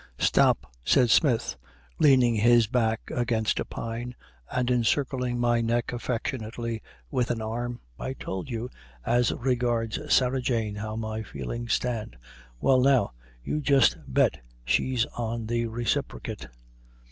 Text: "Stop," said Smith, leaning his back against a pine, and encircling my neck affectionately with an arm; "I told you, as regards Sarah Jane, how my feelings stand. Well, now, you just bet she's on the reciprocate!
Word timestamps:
"Stop," 0.17 0.65
said 0.83 1.11
Smith, 1.11 1.57
leaning 1.99 2.33
his 2.33 2.65
back 2.65 3.11
against 3.13 3.59
a 3.59 3.65
pine, 3.65 4.15
and 4.49 4.71
encircling 4.71 5.39
my 5.39 5.61
neck 5.61 5.93
affectionately 5.93 6.81
with 7.11 7.29
an 7.29 7.39
arm; 7.39 7.81
"I 7.99 8.13
told 8.13 8.49
you, 8.49 8.71
as 9.05 9.31
regards 9.31 9.99
Sarah 10.11 10.41
Jane, 10.41 10.73
how 10.73 10.95
my 10.95 11.21
feelings 11.21 11.73
stand. 11.73 12.15
Well, 12.59 12.81
now, 12.81 13.11
you 13.43 13.61
just 13.61 13.95
bet 14.11 14.41
she's 14.65 15.05
on 15.19 15.45
the 15.45 15.67
reciprocate! 15.67 16.47